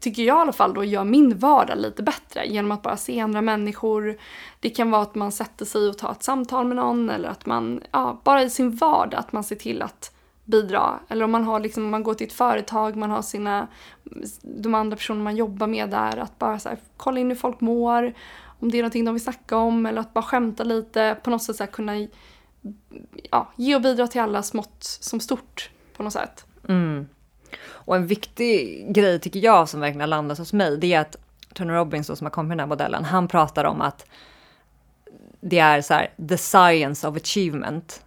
[0.00, 3.20] tycker jag i alla fall då gör min vardag lite bättre genom att bara se
[3.20, 4.18] andra människor.
[4.60, 7.46] Det kan vara att man sätter sig och tar ett samtal med någon eller att
[7.46, 10.11] man, ja, bara i sin vardag att man ser till att
[10.52, 11.00] bidra.
[11.08, 13.66] Eller om man har liksom, man går till ett företag, man har sina,
[14.42, 17.60] de andra personer man jobbar med där, att bara så här, kolla in hur folk
[17.60, 18.14] mår
[18.62, 21.42] om det är någonting de vill snacka om eller att bara skämta lite, på något
[21.42, 22.08] sätt så här kunna
[23.30, 26.46] ja, ge och bidra till alla smått som stort på något sätt.
[26.68, 27.08] Mm.
[27.64, 31.16] Och en viktig grej tycker jag som verkligen har landat hos mig, det är att
[31.54, 34.06] Tony Robbins som har kommit med den här modellen, han pratar om att
[35.40, 38.04] det är så här, the science of achievement,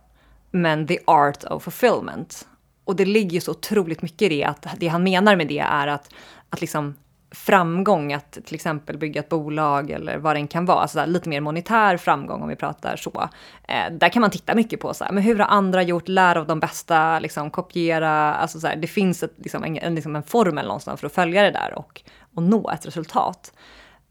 [0.55, 2.47] men the art of fulfillment.
[2.83, 5.87] Och det ligger så otroligt mycket i det, att det han menar med det är
[5.87, 6.13] att,
[6.49, 6.95] att liksom
[7.31, 11.41] framgång att till exempel bygga ett bolag eller vad det kan vara, alltså lite mer
[11.41, 13.29] monetär framgång om vi pratar så.
[13.67, 16.39] Eh, där kan man titta mycket på så här, men hur har andra gjort, lära
[16.39, 20.23] av de bästa, liksom, kopiera, alltså så här, det finns ett, liksom, en, liksom en
[20.23, 22.01] formel någonstans för att följa det där och,
[22.35, 23.53] och nå ett resultat.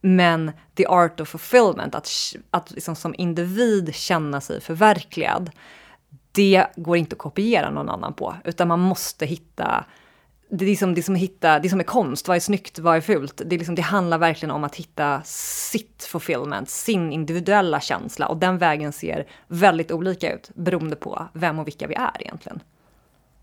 [0.00, 2.08] Men the art of fulfillment, att,
[2.50, 5.50] att liksom som individ känna sig förverkligad,
[6.34, 9.84] det går inte att kopiera någon annan på, utan man måste hitta
[10.58, 12.78] det är, som, det, är som hitta, det är som är konst, vad är snyggt,
[12.78, 13.42] vad är fult?
[13.46, 18.36] Det, är liksom, det handlar verkligen om att hitta sitt fulfillment, sin individuella känsla och
[18.36, 22.60] den vägen ser väldigt olika ut beroende på vem och vilka vi är egentligen.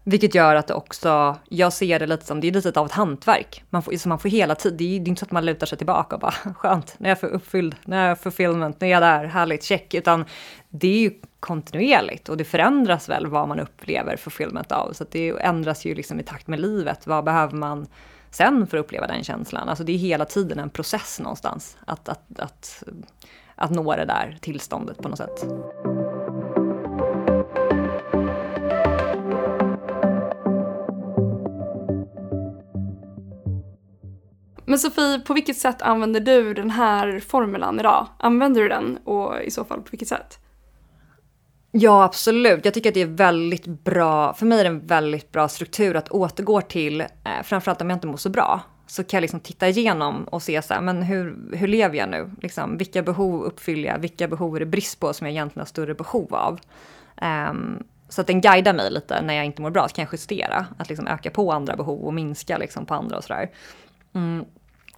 [0.03, 2.91] Vilket gör att det också, jag ser det lite som, det är lite av ett
[2.91, 3.63] hantverk.
[3.69, 5.45] Man får, så man får hela tiden, det är, det är inte så att man
[5.45, 8.81] lutar sig tillbaka och bara skönt, nu är jag för uppfylld, nu är jag fulfillment,
[8.81, 9.93] nu är jag där, härligt, check.
[9.93, 10.25] Utan
[10.69, 14.93] det är ju kontinuerligt och det förändras väl vad man upplever fulfillment av.
[14.93, 17.07] Så det ändras ju liksom i takt med livet.
[17.07, 17.87] Vad behöver man
[18.29, 19.69] sen för att uppleva den känslan?
[19.69, 22.83] Alltså det är hela tiden en process någonstans att, att, att,
[23.55, 25.45] att nå det där tillståndet på något sätt.
[34.65, 38.07] Men Sofie, på vilket sätt använder du den här formulan idag?
[38.17, 40.39] Använder du den och i så fall på vilket sätt?
[41.71, 42.65] Ja, absolut.
[42.65, 45.95] Jag tycker att det är väldigt bra, för mig är det en väldigt bra struktur
[45.95, 47.07] att återgå till, eh,
[47.43, 50.61] framförallt om jag inte mår så bra, så kan jag liksom titta igenom och se
[50.61, 52.31] så här, men hur, hur lever jag nu?
[52.41, 53.99] Liksom, vilka behov uppfyller jag?
[53.99, 56.59] Vilka behov är det brist på som jag egentligen har större behov av?
[57.21, 60.13] Um, så att den guidar mig lite när jag inte mår bra, så kan jag
[60.13, 63.49] justera, att liksom öka på andra behov och minska liksom på andra och sådär.
[64.13, 64.45] Mm.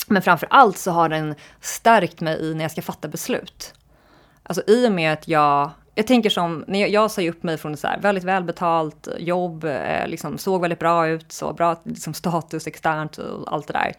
[0.08, 3.74] Men framför allt så har den stärkt mig i när jag ska fatta beslut.
[4.44, 7.58] Alltså i och med att jag jag tänker som, när jag, jag sa upp mig
[7.58, 11.82] från ett så här väldigt välbetalt jobb, eh, liksom såg väldigt bra ut, så bra
[11.84, 13.94] liksom status externt och allt det där.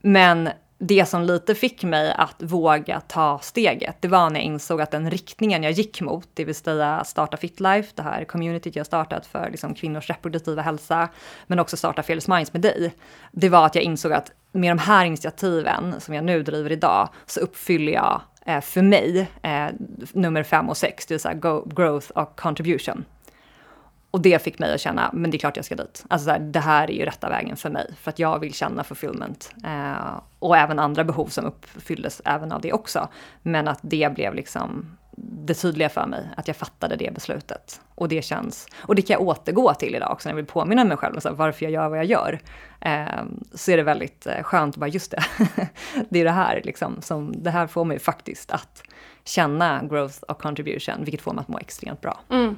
[0.00, 0.50] Men
[0.82, 4.90] det som lite fick mig att våga ta steget, det var när jag insåg att
[4.90, 9.26] den riktningen jag gick mot, det vill säga starta Fitlife, det här communityt jag startat
[9.26, 11.08] för liksom kvinnors reproduktiva hälsa,
[11.46, 12.94] men också starta Fearless Minds med dig,
[13.32, 17.08] det var att jag insåg att med de här initiativen som jag nu driver idag
[17.26, 19.66] så uppfyller jag Eh, för mig eh,
[20.12, 23.04] nummer fem och sex, det vill säga growth och contribution.
[24.10, 26.04] Och det fick mig att känna, men det är klart jag ska dit.
[26.08, 28.54] Alltså så här, det här är ju rätta vägen för mig, för att jag vill
[28.54, 29.54] känna fulfillment.
[29.64, 33.08] Eh, och även andra behov som uppfylldes även av det också.
[33.42, 37.80] Men att det blev liksom det tydliga för mig, att jag fattade det beslutet.
[37.94, 40.84] Och det känns, och det kan jag återgå till idag också när jag vill påminna
[40.84, 42.40] mig själv om varför jag gör vad jag gör.
[42.80, 45.22] Eh, så är det väldigt eh, skönt att bara, just det,
[46.08, 48.82] det är det här liksom, som, det här får mig faktiskt att
[49.24, 52.20] känna growth och contribution, vilket får mig att må extremt bra.
[52.30, 52.56] Mm.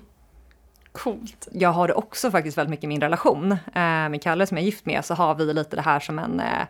[0.92, 1.48] Coolt.
[1.52, 3.52] Jag har det också faktiskt väldigt mycket i min relation.
[3.52, 3.58] Eh,
[4.08, 6.40] med Kalle som jag är gift med så har vi lite det här som en
[6.40, 6.66] eh,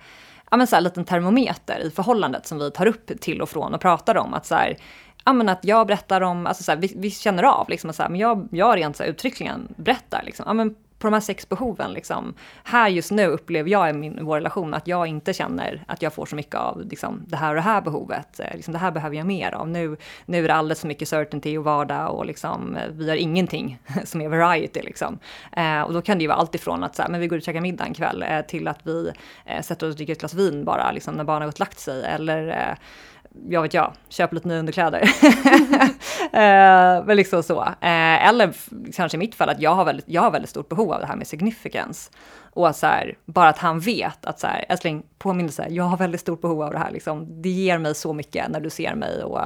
[0.52, 3.74] ja, men så här, liten termometer i förhållandet som vi tar upp till och från
[3.74, 4.34] och pratar om.
[4.34, 4.76] Att så här,
[5.24, 7.96] ja, men att jag berättar om, alltså så här, vi, vi, känner av liksom, att
[7.96, 11.12] så här, men jag, jag rent så här, uttryckligen berättar liksom, ja, men på de
[11.12, 15.06] här sex behoven, liksom, här just nu upplever jag i min, vår relation att jag
[15.06, 18.40] inte känner att jag får så mycket av liksom, det här och det här behovet.
[18.40, 19.68] Eh, liksom, det här behöver jag mer av.
[19.68, 23.16] Nu, nu är det alldeles för mycket certainty och vardag och liksom, eh, vi har
[23.16, 24.82] ingenting som är variety.
[24.82, 25.18] Liksom.
[25.52, 27.38] Eh, och då kan det ju vara allt ifrån att så här, men vi går
[27.38, 29.10] ut och käkar middag en kväll eh, till att vi
[29.44, 31.60] eh, sätter oss och dricker ett glas vin bara liksom, när barnen har gått och
[31.60, 32.04] lagt sig.
[32.04, 32.76] Eller eh,
[33.48, 35.00] jag vet jag, köp lite nya underkläder.
[36.32, 37.62] eh, men liksom så.
[37.62, 38.52] Eh, eller
[38.92, 41.06] kanske i mitt fall att jag har, väldigt, jag har väldigt stort behov av det
[41.06, 42.10] här med significance.
[42.54, 46.20] Och så här, bara att han vet att så här, älskling, påminnelse, jag har väldigt
[46.20, 46.90] stort behov av det här.
[46.90, 47.42] Liksom.
[47.42, 49.40] Det ger mig så mycket när du ser mig och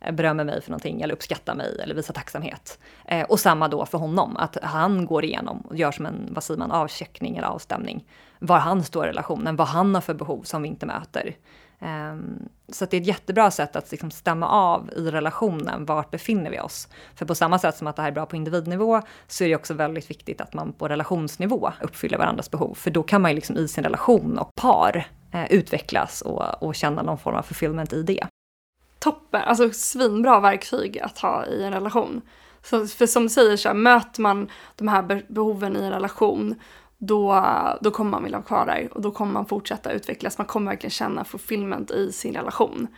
[0.00, 2.78] eh, berömmer mig för någonting eller uppskattar mig eller visar tacksamhet.
[3.04, 6.44] Eh, och samma då för honom, att han går igenom och gör som en, vad
[6.44, 8.04] säger man, avcheckning eller avstämning.
[8.38, 11.34] Var han står i relationen, vad han har för behov som vi inte möter.
[11.80, 16.50] Ehm, så det är ett jättebra sätt att liksom stämma av i relationen, vart befinner
[16.50, 16.88] vi oss?
[17.14, 19.56] För på samma sätt som att det här är bra på individnivå så är det
[19.56, 22.74] också väldigt viktigt att man på relationsnivå uppfyller varandras behov.
[22.74, 26.74] För då kan man ju liksom i sin relation och par eh, utvecklas och, och
[26.74, 28.26] känna någon form av fulfillment i det.
[28.98, 32.20] Toppen, alltså svinbra verktyg att ha i en relation.
[32.62, 36.54] Så, för som du säger, så här, möter man de här behoven i en relation
[37.00, 37.44] då,
[37.80, 40.38] då kommer man vilja vara kvar där och då kommer man fortsätta utvecklas.
[40.38, 42.88] Man kommer verkligen känna fulfillment i sin relation.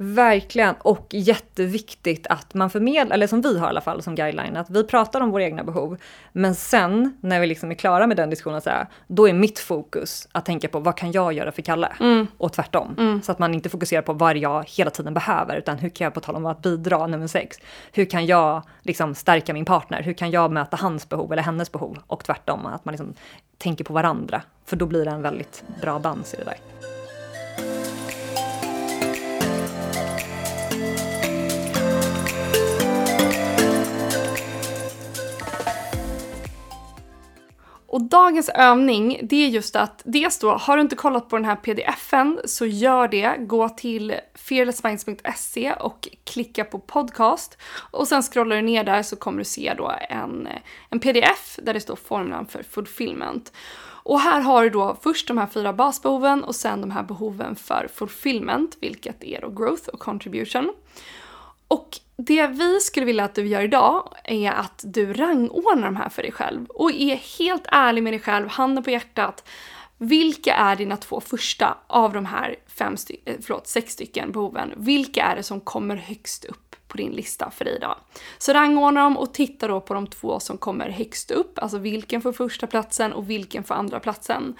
[0.00, 4.56] Verkligen, och jätteviktigt att man förmedlar, eller som vi har i alla fall som guideline,
[4.56, 5.96] att vi pratar om våra egna behov.
[6.32, 9.58] Men sen när vi liksom är klara med den diskussionen, så här, då är mitt
[9.58, 11.92] fokus att tänka på vad kan jag göra för Kalle?
[12.00, 12.26] Mm.
[12.38, 12.94] Och tvärtom.
[12.98, 13.22] Mm.
[13.22, 16.14] Så att man inte fokuserar på vad jag hela tiden behöver, utan hur kan jag,
[16.14, 17.58] på tal om att bidra, nummer sex,
[17.92, 20.02] hur kan jag liksom stärka min partner?
[20.02, 21.98] Hur kan jag möta hans behov eller hennes behov?
[22.06, 23.14] Och tvärtom, att man liksom
[23.58, 24.42] tänker på varandra.
[24.64, 26.58] För då blir det en väldigt bra dans i det där.
[37.90, 41.44] Och dagens övning, det är just att dels då, har du inte kollat på den
[41.44, 43.36] här pdfen så gör det.
[43.38, 44.14] Gå till
[44.48, 47.58] fearlessminds.se och klicka på podcast.
[47.90, 50.48] Och sen scrollar du ner där så kommer du se då en,
[50.90, 53.52] en pdf där det står formulan för fulfillment.
[54.02, 57.56] Och här har du då först de här fyra basbehoven och sen de här behoven
[57.56, 60.72] för fulfillment, vilket är då growth och contribution.
[61.68, 66.08] Och det vi skulle vilja att du gör idag är att du rangordnar de här
[66.08, 69.48] för dig själv och är helt ärlig med dig själv, handen på hjärtat.
[69.98, 74.72] Vilka är dina två första av de här fem sty- eh, förlåt, sex stycken behoven?
[74.76, 77.96] Vilka är det som kommer högst upp på din lista för dig idag?
[78.38, 82.22] Så rangordna dem och titta då på de två som kommer högst upp, alltså vilken
[82.22, 84.56] får första platsen och vilken får andra platsen.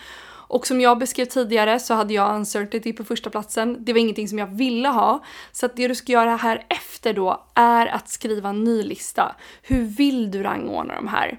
[0.50, 3.76] Och som jag beskrev tidigare så hade jag uncertainty på första platsen.
[3.84, 5.24] Det var ingenting som jag ville ha.
[5.52, 9.36] Så att det du ska göra här efter då är att skriva en ny lista.
[9.62, 11.38] Hur vill du rangordna de här?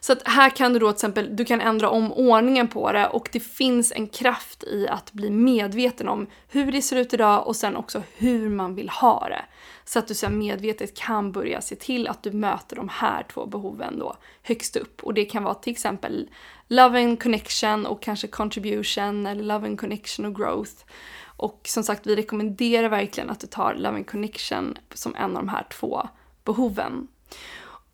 [0.00, 3.06] Så att här kan du då till exempel, du kan ändra om ordningen på det
[3.06, 7.46] och det finns en kraft i att bli medveten om hur det ser ut idag
[7.46, 9.44] och sen också hur man vill ha det.
[9.84, 13.46] Så att du sen medvetet kan börja se till att du möter de här två
[13.46, 15.02] behoven då högst upp.
[15.02, 16.28] Och det kan vara till exempel
[16.68, 20.72] love and connection och kanske contribution eller love and connection och growth.
[21.24, 25.42] Och som sagt, vi rekommenderar verkligen att du tar love and connection som en av
[25.42, 26.08] de här två
[26.44, 27.08] behoven.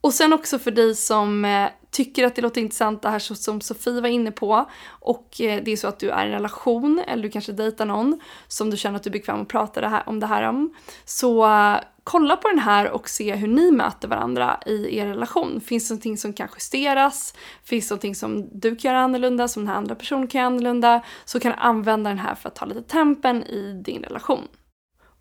[0.06, 3.60] Och sen också för dig som eh, tycker att det låter intressant det här som
[3.60, 7.02] Sofie var inne på och eh, det är så att du är i en relation
[7.06, 9.88] eller du kanske dejtar någon som du känner att du är bekväm att prata det
[9.88, 10.74] här, om det här om.
[11.04, 15.60] Så eh, kolla på den här och se hur ni möter varandra i er relation.
[15.60, 17.34] Finns det någonting som kan justeras?
[17.64, 20.46] Finns det någonting som du kan göra annorlunda, som den här andra personen kan göra
[20.46, 21.02] annorlunda?
[21.24, 24.42] Så kan du använda den här för att ta lite tempen i din relation.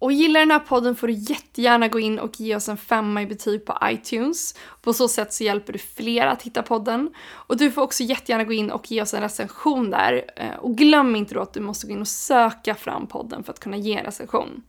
[0.05, 3.21] Och gillar den här podden får du jättegärna gå in och ge oss en femma
[3.21, 4.55] i betyg på iTunes.
[4.81, 7.13] På så sätt så hjälper du fler att hitta podden.
[7.27, 10.25] Och du får också jättegärna gå in och ge oss en recension där.
[10.35, 13.53] Eh, och glöm inte då att du måste gå in och söka fram podden för
[13.53, 14.63] att kunna ge en recension.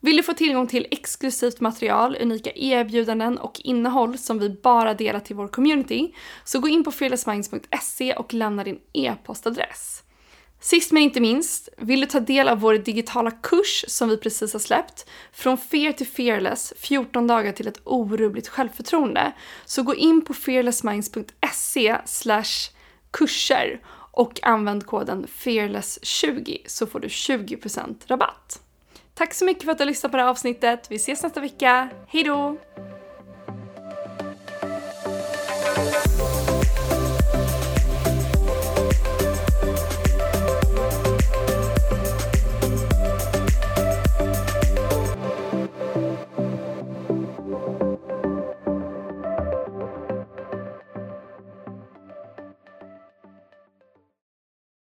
[0.00, 5.20] Vill du få tillgång till exklusivt material, unika erbjudanden och innehåll som vi bara delar
[5.20, 10.02] till vår community så gå in på fearlessminds.se och lämna din e-postadress.
[10.60, 14.52] Sist men inte minst, vill du ta del av vår digitala kurs som vi precis
[14.52, 19.32] har släppt, Från Fear till Fearless, 14 dagar till ett orubbligt självförtroende,
[19.64, 21.96] så gå in på fearlessminds.se
[23.10, 23.80] kurser
[24.12, 28.62] och använd koden fearless20 så får du 20% rabatt.
[29.14, 30.86] Tack så mycket för att du har lyssnat på det här avsnittet.
[30.90, 31.88] Vi ses nästa vecka.
[32.08, 32.56] Hejdå!